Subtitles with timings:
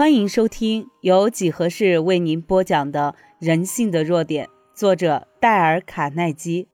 [0.00, 6.70] 欢迎收听由几何式为您播讲的《人性的弱点》，作者戴尔·卡耐基。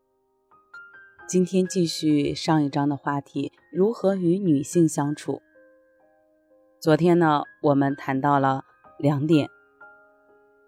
[1.27, 5.43] 今天继续上一章的话题：如何与女性相处。
[6.81, 8.63] 昨天呢，我们谈到了
[8.97, 9.49] 两点：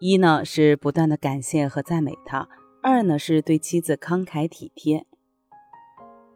[0.01, 2.49] 一呢是不断的感谢和赞美她；
[2.83, 5.07] 二呢是对妻子慷慨体贴。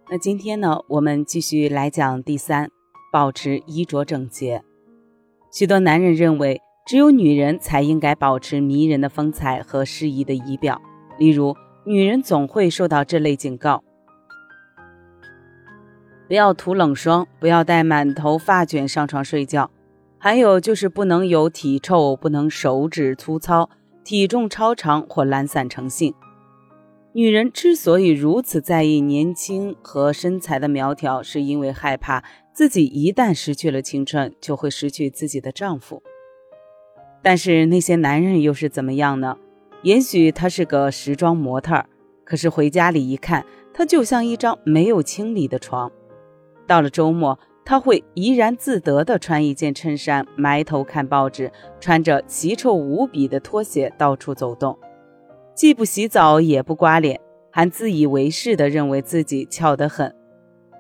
[0.09, 2.71] 那今天呢，我们继续来讲第三，
[3.11, 4.63] 保持衣着整洁。
[5.53, 10.81] 许多男人认为，只有女人才应该保持迷人的风采和适宜的仪表。
[11.19, 13.85] 例如，女人总会受到这类警告：
[16.27, 19.71] 不要涂冷霜，不要带满头发卷上床睡觉，
[20.17, 23.69] 还有就是不能有体臭，不能手指粗糙，
[24.03, 26.15] 体重超长或懒散成性。
[27.13, 36.03] 女人之所以如此在意年轻和身材的苗条，是因为害怕自己一旦失去了青春，就会失去自己的丈夫。
[37.23, 39.39] 但是那些男人又是怎么样呢？
[39.83, 41.87] 也许他是个时装模特儿，
[42.25, 45.91] 可是回家里一看，他就像一张没有清理的床。
[46.67, 54.79] 到了周末，他会怡然自得地穿一件衬衫，埋头看报纸，穿着奇臭无比的拖鞋到处走动。
[55.55, 60.15] 既不洗澡，也不刮脸，还自以为是地认为自己俏得很。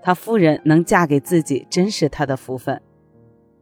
[0.02, 2.82] 他夫人能嫁给自己，真是他的福分。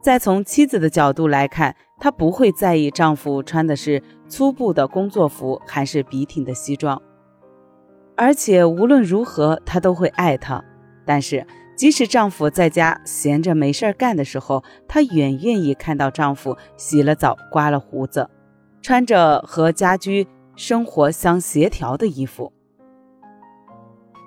[0.01, 7.01] 再从妻子的角度来看，她不会在意丈夫穿的是粗布的工作服还是笔挺的西装，
[8.17, 10.65] 而且无论如何，她都会爱他。
[11.05, 18.29] 但是，即使丈夫在家闲着没事干的时候，她远愿意看到丈夫洗了澡、刮了胡子，
[18.83, 20.27] 穿着和家居。
[20.57, 22.53] 生活相协调的衣服。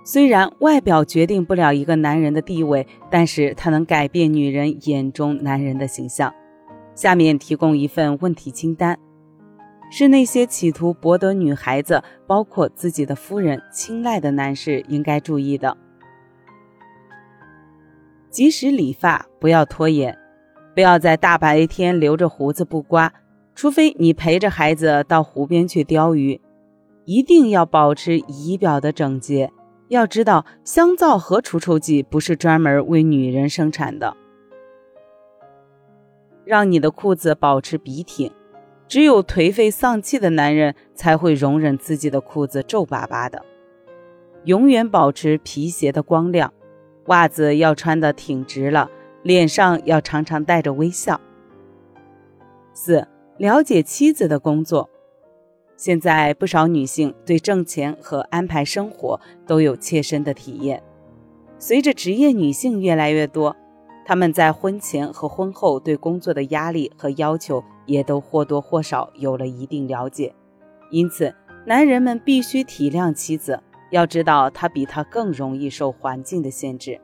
[0.06, 6.34] 虽然外表决定不了一个男人的地位，但是它能改变女人眼中男人的形象。
[6.94, 9.00] 下面提供一份问题清单，
[9.90, 15.76] 是那些企图博得女孩子，包括自己的夫人青睐的男士应该注意的：
[18.30, 20.16] 及时理发，不要拖延，
[20.76, 23.12] 不要在大白天留着胡子不刮。
[23.56, 26.42] 除非你陪着孩子到湖边去钓鱼，
[27.06, 29.52] 一定要保持仪表的整洁。
[29.90, 34.16] 要知道，香皂和除臭剂不是专门为女人生产的。
[36.46, 38.32] 让你的裤子保持笔挺，
[38.88, 43.44] 只有颓废丧气的男人才会容忍自己的裤子皱巴巴的。
[44.46, 46.54] 永远保持皮鞋的光亮，
[47.06, 48.90] 袜子要穿的挺直了，
[49.22, 51.20] 脸上要常常带着微笑。
[52.74, 53.08] 四。
[53.38, 54.88] 了解妻子的工作，
[55.84, 60.82] 现在不少女性对挣钱和安排生活都有切身的体验。
[61.60, 63.54] 随着职业女性越来越多，
[64.06, 70.34] 她们在婚前和婚后对工作的压力和要求也都或多或少有了一定了解。
[70.90, 71.36] 因此，
[71.66, 73.60] 男人们必须体谅妻子，
[73.92, 77.02] 要知道她比他更容易受环境的限制，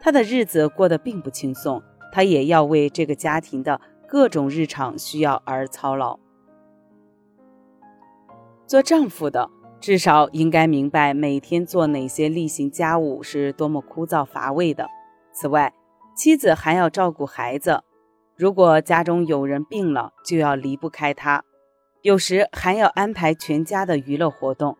[0.00, 1.80] 她的日子过得并不轻松，
[2.10, 3.80] 她也要为这个家庭的。
[4.08, 6.18] 各种日常需要而操劳。
[8.68, 9.48] 做丈夫的
[9.80, 14.86] 至少应该明白每天做哪些例行家务是多么枯燥乏味的。
[15.32, 15.72] 此外，
[16.14, 17.80] 妻子还要照顾孩子，
[18.36, 21.42] 如果家中有人病了，就要离不开他，
[22.02, 24.76] 有时还要安排全家的娱乐活动。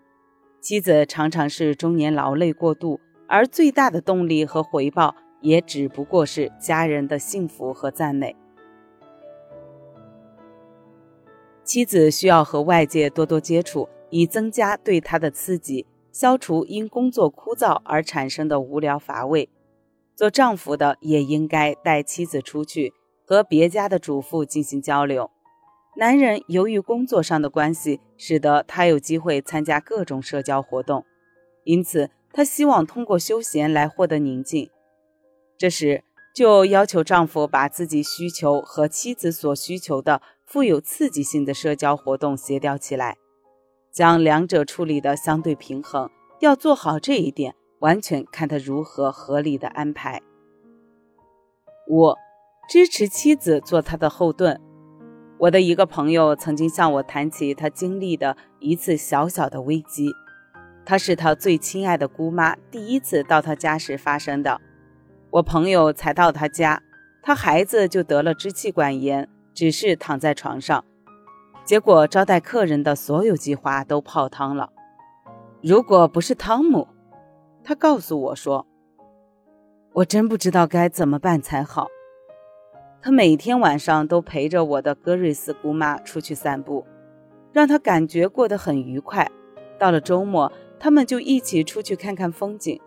[0.60, 8.36] 妻子常常是中年劳累过度，而最大的动力和回报也只不过是家人的幸福和赞美。
[11.68, 19.50] 妻子需要和外界多多接触，以增加对他的刺激，消除因工作枯燥而产生的无聊乏味。
[20.16, 22.94] 做丈夫的也应该带妻子出去，
[23.26, 25.30] 和别家的主妇进行交流。
[25.98, 31.04] 男人由于工作上的关系，使得他有机会参加各种社交活动，
[31.64, 34.70] 因此他希望通过休闲来获得宁静。
[35.58, 36.02] 这时，
[36.34, 40.22] 就要求丈夫把自己需求和妻子所需求的。
[40.50, 43.18] 富有刺激性的社交活动协调起来，
[43.92, 46.08] 将两者处理的相对平衡。
[46.40, 50.22] 要做好这一点，完全看他如何合理的安排。
[51.86, 52.14] 五，
[52.66, 54.58] 支持妻子做他的后盾。
[55.36, 60.10] 我的一个朋友曾经向我谈起他经历的一次小小的危机，
[60.86, 64.58] 他是他最亲爱的姑妈第一次到他家时发生的。
[65.28, 66.82] 我朋友才到他家，
[67.20, 69.28] 他孩子就得了支气管炎。
[69.58, 70.84] 只是躺在床上，
[71.64, 74.70] 结果招待客人的所有计划都泡汤了。
[75.60, 76.86] 如果不是汤姆，
[77.64, 78.68] 他告诉我说
[79.94, 81.88] ：“我真不知道该怎么办才好。”
[83.02, 86.86] 他每天晚上都陪着我的戈瑞斯姑妈出去散步，
[87.52, 89.28] 让他感觉过得很愉快。
[89.76, 92.80] 到了周末，他们就一起出去看看风景，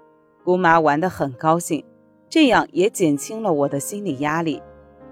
[0.45, 1.83] 姑妈玩得很高兴，
[2.29, 4.63] 这样也减轻了我的心理压力。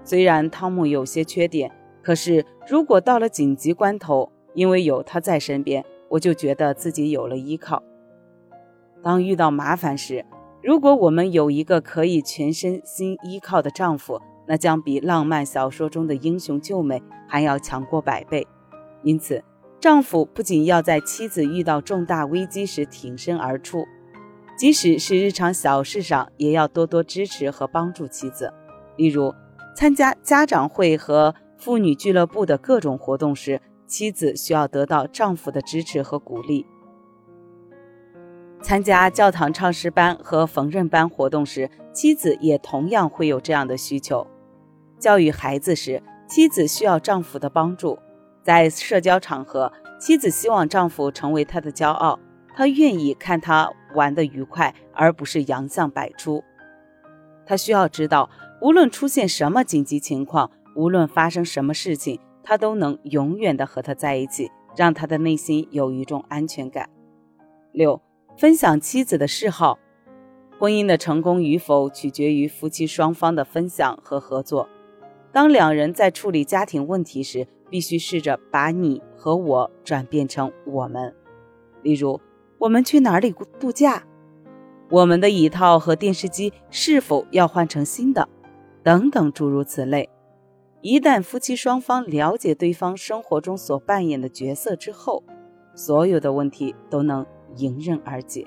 [0.02, 1.70] 虽然汤姆有些缺点，
[2.02, 7.82] 可是如果到了紧急关头，因为有他在身边，我就觉得自己有了依靠。
[9.02, 10.24] 当遇到麻烦时，
[10.62, 18.46] 如果我们有一个可以全身心依靠的丈夫，那将比浪漫小说中的英雄救美还要强过百倍。
[19.02, 19.42] 因此，
[19.78, 23.86] 丈夫不仅要在妻子遇到重大危机时挺身而出，
[24.58, 28.52] 即使是日常小事上，也要多多支持和帮助妻子。
[28.96, 29.32] 例如，
[29.80, 36.66] 参加家长会和妇女俱乐部的各种活动时，妻子需要得到丈夫的支持和鼓励。
[38.60, 44.26] 参加教堂唱诗班和缝纫班活动时，妻子也同样会有这样的需求。
[44.98, 47.98] 教育孩子时，妻子需要丈夫的帮助。
[48.42, 52.20] 在社交场合，妻子希望丈夫成为她的骄傲，
[52.54, 56.44] 她愿意看他玩得愉快，而不是洋相百出。
[57.46, 58.28] 她需要知道，
[58.60, 66.88] 无论出现什么紧急情况，无论发生什么事情，他都能永远的和他在一起，让他的内心有一种安全感。
[67.72, 68.00] 六。
[68.38, 69.78] 分享妻子的嗜好，
[70.58, 74.66] 婚姻的成功与否取决于夫妻双方的分享和合作。
[75.30, 81.14] 当两人在处理家庭问题时，必须试着把你和我转变成我们。
[81.82, 82.18] 例如，
[82.56, 84.04] 我们去哪里度假？
[84.88, 88.26] 我们的椅套和电视机是否要换成新的？
[88.82, 90.08] 等等，诸如此类。
[90.80, 95.22] 一旦夫妻双方了解对方生活中所扮演的角色之后，
[95.74, 97.26] 所有的问题都能。
[97.56, 98.46] 迎刃而解。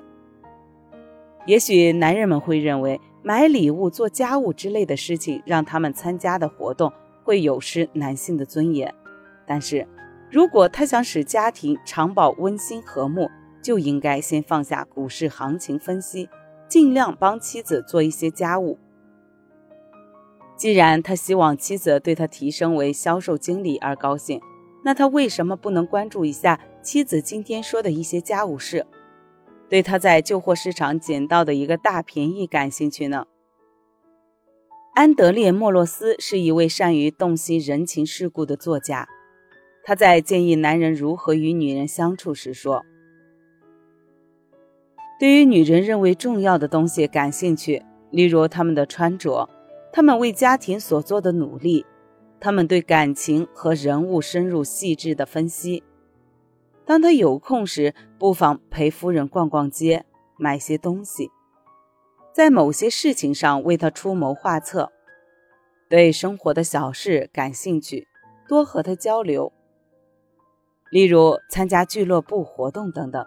[1.44, 6.90] 也许男人们会认为买礼物、做家务之类的事情，让他们参加的活动
[7.22, 8.94] 会有失男性的尊严。
[9.46, 9.86] 但是，
[10.30, 13.28] 如果他想使家庭长保温馨和睦，
[13.62, 16.30] 就应该先放下股市行情分析，
[16.66, 18.78] 尽量帮妻子做一些家务。
[20.56, 24.40] 既然他希望妻子对他提升为销售经理而高兴，
[24.84, 28.86] 那他为什么不能关注一下妻子今天说的一些家务事？
[29.68, 33.26] 对他在旧货市场捡到的一个大便宜感兴趣呢。
[34.94, 39.08] 安德烈·莫洛斯是一位善于洞悉人情世故的作家。
[39.82, 42.84] 他在建议男人如何与女人相处时说
[45.18, 49.48] ：“对于女人认为重要的东西感兴趣，例如他们的穿着，
[49.96, 51.86] 他们为家庭所做的努力，
[52.40, 55.84] 他们对感情和人物深入细致的分析。”
[56.84, 60.04] 当他有空时，不妨陪夫人逛逛街，
[60.36, 61.30] 买些东西，
[62.32, 64.90] 在某些事情上为他出谋划策。
[65.88, 68.08] 对生活的小事感兴趣，
[68.48, 69.52] 多和他交流，
[70.90, 73.24] 例如参加俱乐部活动等等。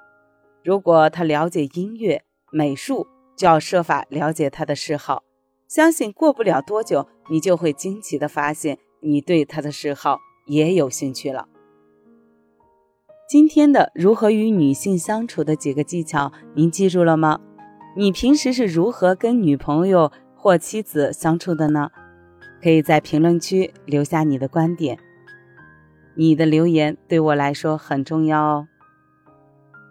[0.65, 5.23] 如果他了解音乐、美术，就要设法了解他的嗜好。
[5.67, 11.47] 相信过不了多久，你就会惊奇的发现，你对他的嗜好也有兴趣了。
[13.29, 17.41] 今天的如何与女性相处的几个技巧，您记住了吗？
[17.97, 21.89] 你平时是如何跟女朋友或妻子相处的呢？
[22.63, 24.97] 可以在评论区留下你的观点，
[26.15, 28.67] 你的留言对我来说很重要哦。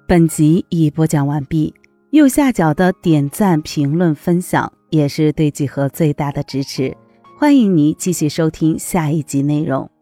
[0.09, 1.75] 本集已播讲完毕，
[2.11, 6.97] 右下角的点赞、评论、分享也是对几何最大的支持。
[7.39, 9.96] 欢迎您继续收听下一集内容。